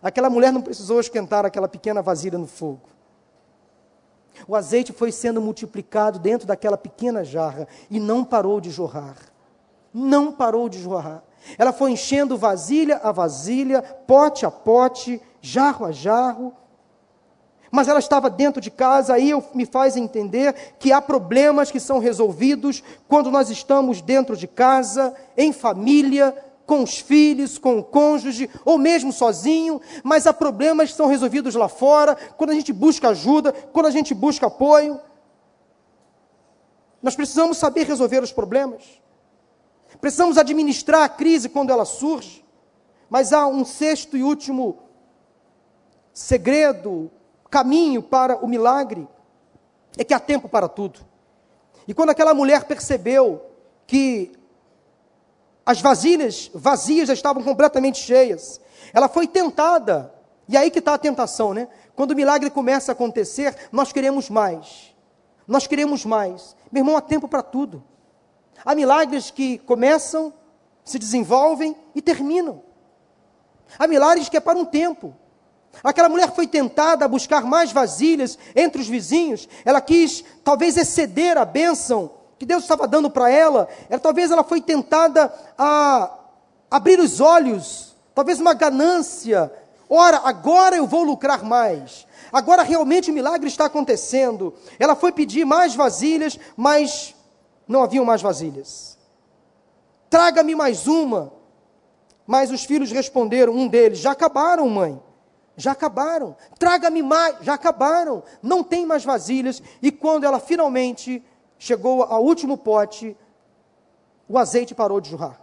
[0.02, 2.82] Aquela mulher não precisou esquentar aquela pequena vasilha no fogo.
[4.48, 9.16] O azeite foi sendo multiplicado dentro daquela pequena jarra e não parou de jorrar.
[9.94, 11.24] Não parou de jorrar.
[11.58, 16.54] Ela foi enchendo vasilha a vasilha, pote a pote, jarro a jarro.
[17.72, 22.00] Mas ela estava dentro de casa, aí me faz entender que há problemas que são
[22.00, 26.34] resolvidos quando nós estamos dentro de casa, em família,
[26.68, 31.56] com os filhos, com o cônjuge, ou mesmo sozinho, mas há problemas que são resolvidos
[31.56, 35.00] lá fora, quando a gente busca ajuda, quando a gente busca apoio.
[37.02, 38.84] Nós precisamos saber resolver os problemas.
[40.02, 42.46] Precisamos administrar a crise quando ela surge.
[43.10, 44.78] Mas há um sexto e último
[46.12, 47.10] segredo,
[47.50, 49.08] caminho para o milagre,
[49.98, 51.00] é que há tempo para tudo.
[51.88, 53.46] E quando aquela mulher percebeu
[53.86, 54.34] que
[55.68, 58.62] as vasilhas vazias já estavam completamente cheias.
[58.94, 60.14] Ela foi tentada.
[60.48, 61.68] E aí que está a tentação, né?
[61.94, 64.96] Quando o milagre começa a acontecer, nós queremos mais.
[65.46, 66.56] Nós queremos mais.
[66.72, 67.84] Meu irmão, há tempo para tudo.
[68.64, 70.34] Há milagres que começam,
[70.86, 72.64] se desenvolvem e terminam.
[73.78, 75.14] Há milagres que é para um tempo.
[75.84, 79.50] Aquela mulher foi tentada a buscar mais vasilhas entre os vizinhos.
[79.66, 84.44] Ela quis, talvez, exceder a bênção que Deus estava dando para ela, era, talvez ela
[84.44, 86.18] foi tentada a
[86.70, 89.52] abrir os olhos, talvez uma ganância.
[89.90, 92.06] Ora, agora eu vou lucrar mais.
[92.32, 94.54] Agora realmente o milagre está acontecendo.
[94.78, 97.16] Ela foi pedir mais vasilhas, mas
[97.68, 98.98] não haviam mais vasilhas.
[100.10, 101.34] Traga-me mais uma.
[102.26, 105.02] Mas os filhos responderam, um deles, já acabaram, mãe.
[105.56, 106.36] Já acabaram.
[106.60, 108.22] Traga-me mais, já acabaram.
[108.44, 109.64] Não tem mais vasilhas.
[109.82, 111.24] E quando ela finalmente
[111.58, 113.16] chegou ao último pote,
[114.28, 115.40] o azeite parou de jorrar.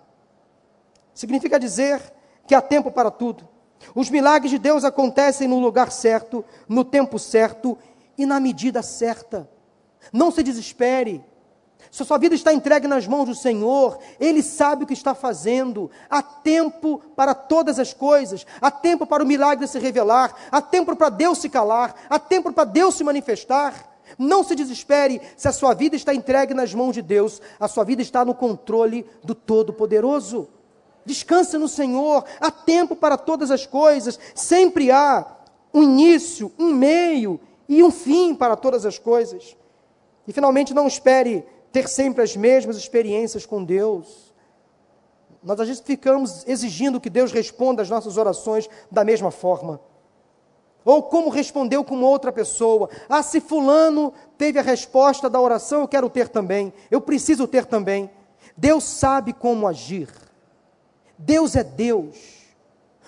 [1.14, 2.00] Significa dizer
[2.46, 3.48] que há tempo para tudo.
[3.94, 7.77] Os milagres de Deus acontecem no lugar certo, no tempo certo
[8.16, 9.48] e na medida certa.
[10.12, 11.24] Não se desespere.
[11.90, 15.90] Se sua vida está entregue nas mãos do Senhor, Ele sabe o que está fazendo.
[16.11, 18.44] Há tempo para todas as coisas.
[18.61, 20.35] Há tempo para o milagre se revelar.
[20.50, 21.94] Há tempo para Deus se calar.
[22.09, 23.93] Há tempo para Deus se manifestar.
[24.18, 27.85] Não se desespere se a sua vida está entregue nas mãos de Deus, a sua
[27.85, 30.48] vida está no controle do Todo-Poderoso.
[31.05, 35.27] Descanse no Senhor, há tempo para todas as coisas, sempre há
[35.72, 39.57] um início, um meio e um fim para todas as coisas.
[40.27, 44.33] E finalmente, não espere ter sempre as mesmas experiências com Deus.
[45.42, 49.81] Nós às vezes ficamos exigindo que Deus responda às nossas orações da mesma forma.
[50.84, 52.90] Ou como respondeu com outra pessoa.
[53.08, 56.72] Ah, se Fulano teve a resposta da oração, eu quero ter também.
[56.90, 58.10] Eu preciso ter também.
[58.56, 60.08] Deus sabe como agir.
[61.18, 62.44] Deus é Deus.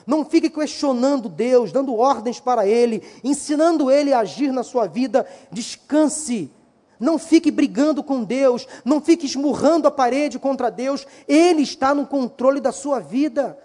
[0.07, 5.27] Não fique questionando Deus, dando ordens para Ele, ensinando Ele a agir na sua vida.
[5.51, 6.51] Descanse.
[6.99, 8.67] Não fique brigando com Deus.
[8.85, 11.07] Não fique esmurrando a parede contra Deus.
[11.29, 13.59] Ele está no controle da sua vida.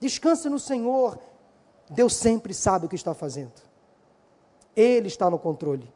[0.00, 1.18] Descanse no Senhor.
[1.90, 3.52] Deus sempre sabe o que está fazendo.
[4.76, 5.92] Ele está no controle.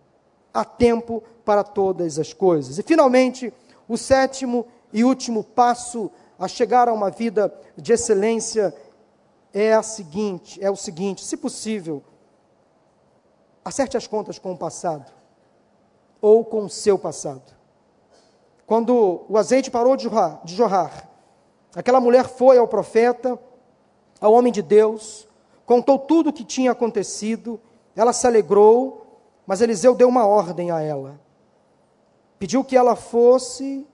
[0.53, 2.79] Há tempo para todas as coisas.
[2.79, 3.53] E finalmente,
[3.89, 8.75] o sétimo e último passo a chegar a uma vida de excelência
[9.53, 12.03] é a seguinte, é o seguinte, se possível,
[13.65, 15.13] acerte as contas com o passado
[16.21, 17.53] ou com o seu passado.
[18.67, 21.09] Quando o azeite parou de jorrar, de jorrar
[21.75, 23.39] aquela mulher foi ao profeta,
[24.21, 25.29] ao homem de Deus,
[25.67, 27.61] contou tudo o que tinha acontecido,
[27.95, 31.21] ela se alegrou, mas Eliseu deu uma ordem a ela.
[32.39, 33.87] Pediu que ela fosse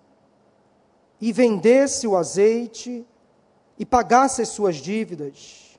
[1.21, 3.07] e vendesse o azeite
[3.79, 5.79] e pagasse as suas dívidas.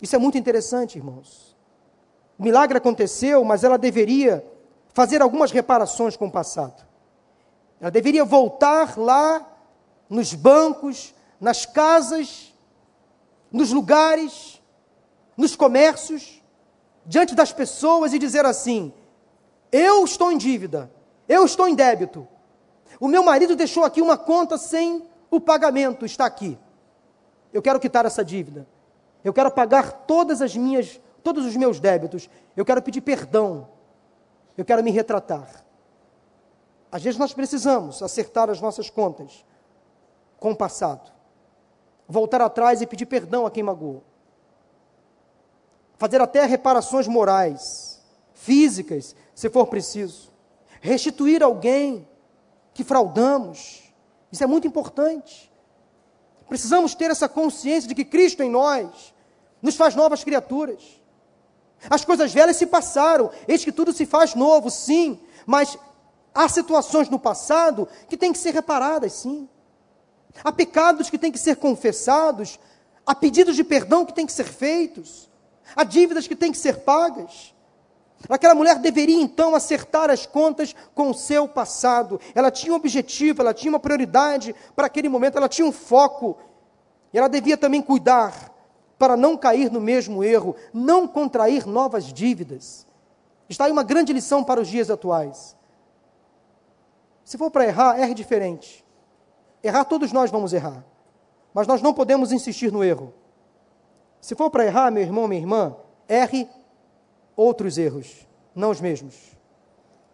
[0.00, 1.56] Isso é muito interessante, irmãos.
[2.38, 4.44] O milagre aconteceu, mas ela deveria
[4.94, 6.86] fazer algumas reparações com o passado.
[7.80, 9.46] Ela deveria voltar lá
[10.08, 12.49] nos bancos, nas casas
[13.50, 14.62] nos lugares,
[15.36, 16.42] nos comércios,
[17.04, 18.92] diante das pessoas e dizer assim:
[19.72, 20.90] eu estou em dívida,
[21.28, 22.26] eu estou em débito.
[22.98, 26.58] O meu marido deixou aqui uma conta sem o pagamento, está aqui.
[27.52, 28.66] Eu quero quitar essa dívida.
[29.22, 32.28] Eu quero pagar todas as minhas, todos os meus débitos.
[32.56, 33.68] Eu quero pedir perdão.
[34.56, 35.64] Eu quero me retratar.
[36.90, 39.44] Às vezes nós precisamos acertar as nossas contas
[40.38, 41.12] com o passado.
[42.10, 44.02] Voltar atrás e pedir perdão a quem magoou.
[45.96, 48.02] Fazer até reparações morais,
[48.34, 50.32] físicas, se for preciso.
[50.80, 52.08] Restituir alguém
[52.74, 53.92] que fraudamos.
[54.32, 55.52] Isso é muito importante.
[56.48, 59.14] Precisamos ter essa consciência de que Cristo em nós
[59.62, 61.00] nos faz novas criaturas.
[61.88, 65.78] As coisas velhas se passaram, eis que tudo se faz novo, sim, mas
[66.34, 69.48] há situações no passado que têm que ser reparadas, sim.
[70.42, 72.58] Há pecados que têm que ser confessados,
[73.04, 75.28] há pedidos de perdão que têm que ser feitos,
[75.74, 77.54] há dívidas que têm que ser pagas.
[78.28, 82.20] Aquela mulher deveria então acertar as contas com o seu passado.
[82.34, 86.36] Ela tinha um objetivo, ela tinha uma prioridade para aquele momento, ela tinha um foco.
[87.12, 88.54] E ela devia também cuidar
[88.98, 92.86] para não cair no mesmo erro, não contrair novas dívidas.
[93.48, 95.56] Está aí uma grande lição para os dias atuais.
[97.24, 98.84] Se for para errar, erre diferente.
[99.62, 100.84] Errar, todos nós vamos errar.
[101.52, 103.12] Mas nós não podemos insistir no erro.
[104.20, 105.76] Se for para errar, meu irmão, minha irmã,
[106.08, 106.48] erre
[107.34, 109.16] outros erros, não os mesmos.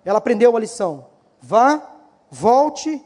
[0.05, 1.07] Ela aprendeu a lição.
[1.41, 1.83] Vá,
[2.31, 3.05] volte,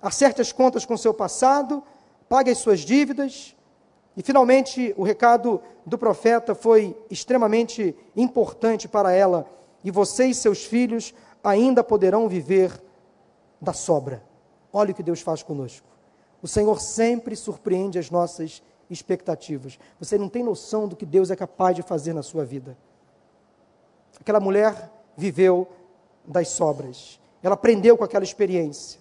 [0.00, 1.82] acerte as contas com seu passado,
[2.28, 3.56] pague as suas dívidas.
[4.16, 9.46] E finalmente, o recado do profeta foi extremamente importante para ela.
[9.82, 12.70] E você e seus filhos ainda poderão viver
[13.60, 14.22] da sobra.
[14.72, 15.86] Olha o que Deus faz conosco.
[16.40, 19.78] O Senhor sempre surpreende as nossas expectativas.
[19.98, 22.76] Você não tem noção do que Deus é capaz de fazer na sua vida.
[24.20, 25.68] Aquela mulher viveu
[26.24, 27.20] das sobras.
[27.42, 29.00] Ela aprendeu com aquela experiência.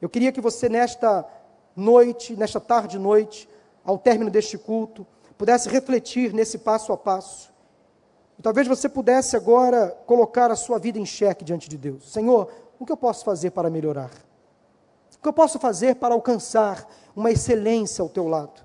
[0.00, 1.26] Eu queria que você, nesta
[1.74, 3.48] noite, nesta tarde noite,
[3.84, 5.06] ao término deste culto,
[5.38, 7.52] pudesse refletir nesse passo a passo.
[8.38, 12.12] E talvez você pudesse agora colocar a sua vida em xeque diante de Deus.
[12.12, 14.10] Senhor, o que eu posso fazer para melhorar?
[15.26, 18.64] Que eu posso fazer para alcançar uma excelência ao teu lado?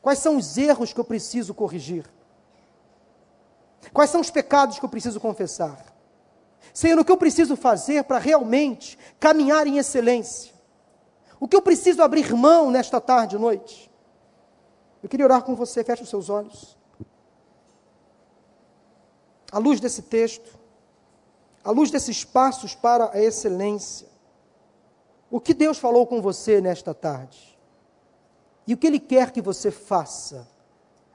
[0.00, 2.10] Quais são os erros que eu preciso corrigir?
[3.92, 5.94] Quais são os pecados que eu preciso confessar?
[6.72, 10.54] Senhor, o que eu preciso fazer para realmente caminhar em excelência?
[11.38, 13.90] O que eu preciso abrir mão nesta tarde e noite?
[15.02, 16.74] Eu queria orar com você, feche os seus olhos.
[19.52, 20.58] À luz desse texto,
[21.62, 24.08] à luz desses passos para a excelência,
[25.30, 27.58] o que Deus falou com você nesta tarde?
[28.66, 30.46] E o que Ele quer que você faça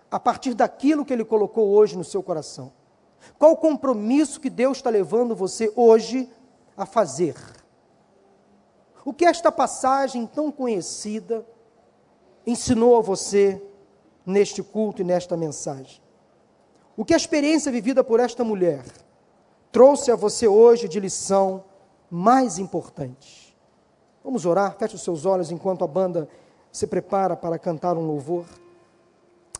[0.09, 2.71] a partir daquilo que Ele colocou hoje no seu coração?
[3.39, 6.29] Qual o compromisso que Deus está levando você hoje
[6.75, 7.35] a fazer?
[9.05, 11.45] O que esta passagem tão conhecida
[12.45, 13.61] ensinou a você
[14.25, 16.01] neste culto e nesta mensagem?
[16.95, 18.83] O que a experiência vivida por esta mulher
[19.73, 21.63] trouxe a você hoje de lição
[22.09, 23.42] mais importante.
[24.23, 26.29] Vamos orar, feche os seus olhos enquanto a banda
[26.71, 28.45] se prepara para cantar um louvor.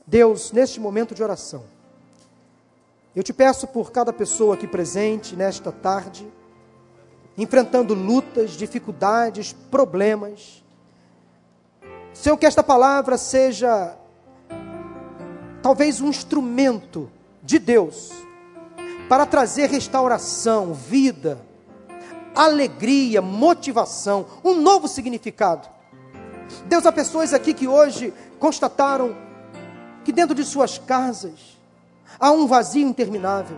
[0.07, 1.63] Deus, neste momento de oração,
[3.15, 6.27] eu te peço por cada pessoa aqui presente nesta tarde,
[7.37, 10.63] enfrentando lutas, dificuldades, problemas.
[12.13, 13.97] Senhor, que esta palavra seja
[15.61, 17.09] talvez um instrumento
[17.41, 18.11] de Deus
[19.09, 21.37] para trazer restauração, vida,
[22.35, 25.67] alegria, motivação, um novo significado.
[26.65, 29.15] Deus, há pessoas aqui que hoje constataram
[30.03, 31.57] que dentro de suas casas
[32.19, 33.57] há um vazio interminável,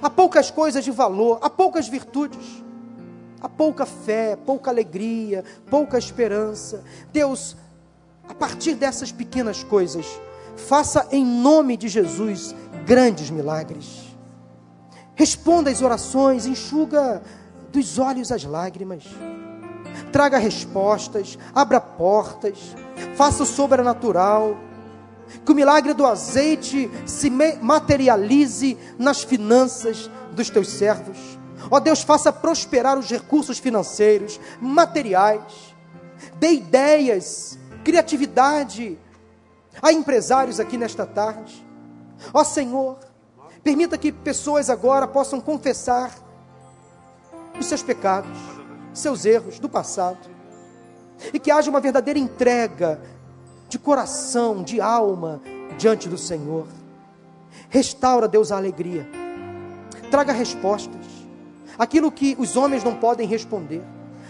[0.00, 2.62] há poucas coisas de valor, há poucas virtudes,
[3.40, 6.82] há pouca fé, pouca alegria, pouca esperança.
[7.12, 7.56] Deus,
[8.28, 10.06] a partir dessas pequenas coisas,
[10.56, 12.54] faça em nome de Jesus
[12.86, 14.06] grandes milagres.
[15.14, 17.22] Responda às orações, enxuga
[17.76, 19.04] dos olhos as lágrimas.
[20.10, 22.74] Traga respostas, abra portas,
[23.14, 24.56] faça o sobrenatural.
[25.44, 31.18] Que o milagre do azeite se materialize nas finanças dos teus servos.
[31.70, 35.74] Ó Deus, faça prosperar os recursos financeiros, materiais.
[36.36, 38.98] Dê ideias, criatividade
[39.82, 41.66] a empresários aqui nesta tarde.
[42.32, 42.98] Ó Senhor,
[43.66, 46.14] Permita que pessoas agora possam confessar
[47.58, 48.38] os seus pecados,
[48.92, 50.18] seus erros do passado.
[51.32, 53.00] E que haja uma verdadeira entrega
[53.68, 55.40] de coração, de alma
[55.78, 56.66] diante do Senhor.
[57.68, 59.08] Restaura, Deus, a alegria.
[60.10, 61.06] Traga respostas.
[61.78, 63.82] Aquilo que os homens não podem responder.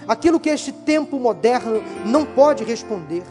[0.07, 3.25] Aquilo que este tempo moderno não pode responder.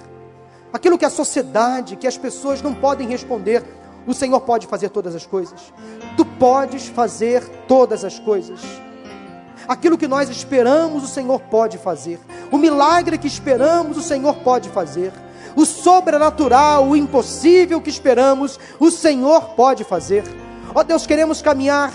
[0.73, 3.63] Aquilo que a sociedade, que as pessoas não podem responder
[4.07, 5.73] o Senhor pode fazer todas as coisas.
[6.15, 8.61] Tu podes fazer todas as coisas.
[9.67, 12.19] Aquilo que nós esperamos, o Senhor pode fazer.
[12.51, 15.11] O milagre que esperamos, o Senhor pode fazer.
[15.55, 20.23] o sobrenatural, o impossível que esperamos, o Senhor pode fazer.
[20.73, 21.93] Ó Deus, queremos caminhar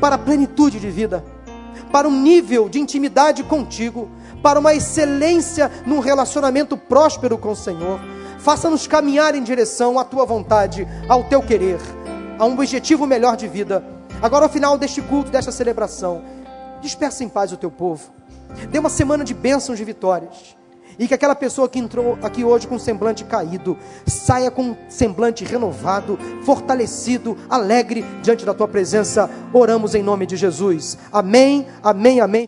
[0.00, 1.24] para a plenitude de vida,
[1.92, 4.10] para um nível de intimidade contigo,
[4.42, 8.00] para uma excelência num relacionamento próspero com o Senhor.
[8.40, 11.78] Faça-nos caminhar em direção à tua vontade, ao teu querer,
[12.36, 13.84] a um objetivo melhor de vida.
[14.20, 16.22] Agora, ao final deste culto, desta celebração,
[16.82, 18.10] dispersa em paz o teu povo.
[18.70, 20.56] Dê uma semana de bênçãos e vitórias.
[20.98, 25.42] E que aquela pessoa que entrou aqui hoje com semblante caído, saia com um semblante
[25.42, 29.30] renovado, fortalecido, alegre diante da tua presença.
[29.54, 30.98] Oramos em nome de Jesus.
[31.10, 32.46] Amém, amém, amém.